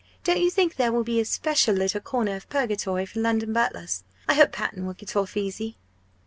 Don't 0.23 0.41
you 0.41 0.49
think 0.49 0.77
there 0.77 0.91
will 0.91 1.03
be 1.03 1.19
a 1.19 1.25
special 1.25 1.75
little 1.75 2.01
corner 2.01 2.35
of 2.35 2.49
purgatory 2.49 3.05
for 3.05 3.19
London 3.19 3.53
butlers? 3.53 4.03
I 4.27 4.33
hope 4.33 4.51
Panton 4.51 4.87
will 4.87 4.95
get 4.95 5.15
off 5.15 5.37
easy!" 5.37 5.77